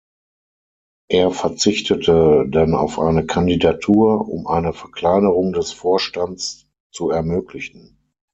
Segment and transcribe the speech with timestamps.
[1.11, 7.99] Er verzichtete dann auf eine Kandidatur, um eine Verkleinerung des Vorstands zu ermöglichen.